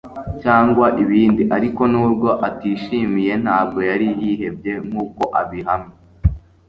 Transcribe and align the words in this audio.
cyangwa 0.41 0.85
ibindi. 1.03 1.43
ariko 1.57 1.81
nubwo 1.91 2.29
atishimiye 2.47 3.33
ntabwo 3.43 3.79
yari 3.89 4.07
yihebye, 4.21 4.73
nkuko 4.87 5.21
abihamya 5.41 5.93